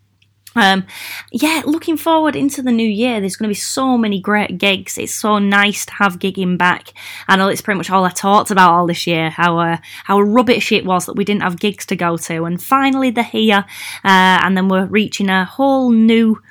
Um, 0.59 0.85
yeah, 1.31 1.61
looking 1.65 1.95
forward 1.95 2.35
into 2.35 2.61
the 2.61 2.71
new 2.71 2.87
year, 2.87 3.21
there's 3.21 3.37
going 3.37 3.47
to 3.47 3.51
be 3.51 3.55
so 3.59 3.97
many 3.97 4.19
great 4.19 4.57
gigs. 4.57 4.97
It's 4.97 5.15
so 5.15 5.39
nice 5.39 5.85
to 5.85 5.93
have 5.93 6.19
gigging 6.19 6.57
back. 6.57 6.93
I 7.29 7.37
know 7.37 7.47
it's 7.47 7.61
pretty 7.61 7.77
much 7.77 7.89
all 7.89 8.03
I 8.03 8.09
talked 8.09 8.51
about 8.51 8.71
all 8.71 8.85
this 8.85 9.07
year, 9.07 9.29
how 9.29 9.57
uh, 9.59 9.77
how 10.03 10.19
rubbish 10.19 10.73
it 10.73 10.85
was 10.85 11.05
that 11.05 11.15
we 11.15 11.23
didn't 11.23 11.43
have 11.43 11.59
gigs 11.59 11.85
to 11.87 11.95
go 11.95 12.17
to, 12.17 12.43
and 12.43 12.61
finally 12.61 13.09
they're 13.09 13.23
here, 13.23 13.63
uh, 14.03 14.43
and 14.43 14.57
then 14.57 14.67
we're 14.67 14.85
reaching 14.85 15.29
a 15.29 15.45
whole 15.45 15.91
new 15.91 16.41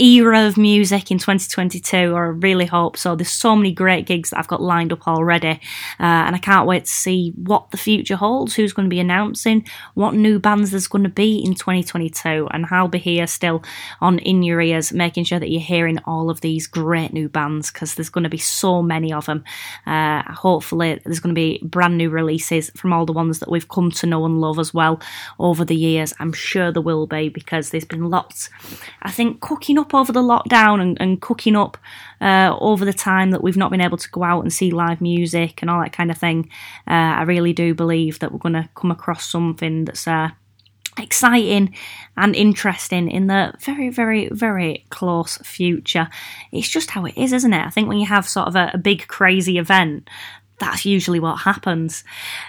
era 0.00 0.46
of 0.46 0.56
music 0.56 1.10
in 1.10 1.18
2022 1.18 2.12
or 2.14 2.26
I 2.26 2.28
really 2.28 2.66
hope 2.66 2.96
so. 2.96 3.16
There's 3.16 3.30
so 3.30 3.56
many 3.56 3.72
great 3.72 4.06
gigs 4.06 4.30
that 4.30 4.38
I've 4.38 4.46
got 4.46 4.62
lined 4.62 4.92
up 4.92 5.08
already 5.08 5.60
uh, 5.98 6.02
and 6.26 6.36
I 6.36 6.38
can't 6.38 6.68
wait 6.68 6.84
to 6.84 6.90
see 6.90 7.32
what 7.36 7.70
the 7.70 7.76
future 7.76 8.14
holds 8.14 8.54
who's 8.54 8.72
going 8.72 8.86
to 8.86 8.94
be 8.94 9.00
announcing 9.00 9.66
what 9.94 10.14
new 10.14 10.38
bands 10.38 10.70
there's 10.70 10.86
going 10.86 11.04
to 11.04 11.10
be 11.10 11.38
in 11.38 11.54
2022 11.54 12.48
and 12.50 12.66
I'll 12.70 12.88
be 12.88 12.98
here 12.98 13.26
still 13.26 13.64
on 14.00 14.20
In 14.20 14.42
Your 14.42 14.60
Ears 14.60 14.92
making 14.92 15.24
sure 15.24 15.40
that 15.40 15.50
you're 15.50 15.60
hearing 15.60 15.98
all 16.04 16.30
of 16.30 16.42
these 16.42 16.68
great 16.68 17.12
new 17.12 17.28
bands 17.28 17.72
because 17.72 17.96
there's 17.96 18.10
going 18.10 18.24
to 18.24 18.30
be 18.30 18.38
so 18.38 18.82
many 18.82 19.12
of 19.12 19.26
them 19.26 19.42
uh, 19.84 20.22
hopefully 20.32 21.00
there's 21.04 21.20
going 21.20 21.34
to 21.34 21.38
be 21.38 21.58
brand 21.64 21.98
new 21.98 22.08
releases 22.08 22.70
from 22.76 22.92
all 22.92 23.04
the 23.04 23.12
ones 23.12 23.40
that 23.40 23.50
we've 23.50 23.68
come 23.68 23.90
to 23.90 24.06
know 24.06 24.24
and 24.24 24.40
love 24.40 24.58
as 24.58 24.72
well 24.72 25.00
over 25.38 25.64
the 25.64 25.76
years. 25.76 26.14
I'm 26.20 26.32
sure 26.32 26.70
there 26.70 26.82
will 26.82 27.06
be 27.06 27.28
because 27.28 27.70
there's 27.70 27.84
been 27.84 28.10
lots 28.10 28.48
I 29.02 29.10
think 29.10 29.40
cooking 29.40 29.78
up 29.78 29.87
over 29.94 30.12
the 30.12 30.22
lockdown 30.22 30.80
and, 30.80 30.96
and 31.00 31.20
cooking 31.20 31.56
up 31.56 31.78
uh, 32.20 32.56
over 32.60 32.84
the 32.84 32.92
time 32.92 33.30
that 33.30 33.42
we've 33.42 33.56
not 33.56 33.70
been 33.70 33.80
able 33.80 33.98
to 33.98 34.10
go 34.10 34.22
out 34.22 34.42
and 34.42 34.52
see 34.52 34.70
live 34.70 35.00
music 35.00 35.60
and 35.62 35.70
all 35.70 35.80
that 35.80 35.92
kind 35.92 36.10
of 36.10 36.18
thing. 36.18 36.48
Uh, 36.86 37.20
I 37.20 37.22
really 37.22 37.52
do 37.52 37.74
believe 37.74 38.18
that 38.18 38.32
we're 38.32 38.38
going 38.38 38.54
to 38.54 38.68
come 38.74 38.90
across 38.90 39.28
something 39.30 39.84
that's 39.84 40.06
uh, 40.08 40.30
exciting 40.98 41.74
and 42.16 42.34
interesting 42.34 43.10
in 43.10 43.26
the 43.26 43.52
very, 43.60 43.88
very, 43.88 44.28
very 44.30 44.84
close 44.90 45.38
future. 45.38 46.08
It's 46.52 46.68
just 46.68 46.90
how 46.90 47.04
it 47.04 47.16
is, 47.16 47.32
isn't 47.32 47.52
it? 47.52 47.66
I 47.66 47.70
think 47.70 47.88
when 47.88 47.98
you 47.98 48.06
have 48.06 48.28
sort 48.28 48.48
of 48.48 48.56
a, 48.56 48.72
a 48.74 48.78
big, 48.78 49.06
crazy 49.06 49.58
event, 49.58 50.08
that's 50.58 50.84
usually 50.84 51.20
what 51.20 51.36
happens. 51.36 52.04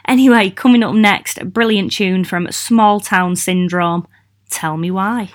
Anyway, 0.08 0.50
coming 0.50 0.84
up 0.84 0.96
next, 0.96 1.38
a 1.38 1.46
brilliant 1.46 1.92
tune 1.92 2.24
from 2.24 2.52
Small 2.52 3.00
Town 3.00 3.36
Syndrome. 3.36 4.08
Tell 4.50 4.78
me 4.78 4.92
why. 4.92 5.32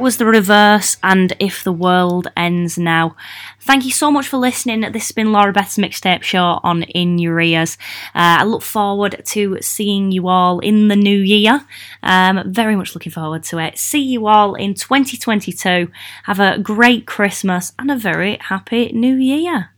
was 0.00 0.16
The 0.16 0.24
Reverse 0.24 0.96
and 1.02 1.34
If 1.38 1.62
the 1.62 1.72
World 1.72 2.28
Ends 2.36 2.78
Now. 2.78 3.16
Thank 3.60 3.84
you 3.84 3.90
so 3.90 4.10
much 4.10 4.26
for 4.26 4.38
listening. 4.38 4.80
This 4.80 5.08
has 5.08 5.12
been 5.12 5.32
Laura 5.32 5.52
Beth's 5.52 5.76
Mixtape 5.76 6.22
Show 6.22 6.58
on 6.62 6.84
In 6.84 7.18
Your 7.18 7.38
Ears. 7.38 7.76
Uh, 8.14 8.40
I 8.40 8.44
look 8.44 8.62
forward 8.62 9.22
to 9.26 9.58
seeing 9.60 10.10
you 10.10 10.28
all 10.28 10.58
in 10.60 10.88
the 10.88 10.96
new 10.96 11.18
year. 11.18 11.66
Um, 12.02 12.50
very 12.50 12.76
much 12.76 12.94
looking 12.94 13.12
forward 13.12 13.42
to 13.44 13.58
it. 13.58 13.78
See 13.78 14.02
you 14.02 14.26
all 14.26 14.54
in 14.54 14.72
2022. 14.72 15.90
Have 16.24 16.40
a 16.40 16.58
great 16.58 17.06
Christmas 17.06 17.72
and 17.78 17.90
a 17.90 17.96
very 17.96 18.38
happy 18.38 18.92
new 18.92 19.16
year. 19.16 19.70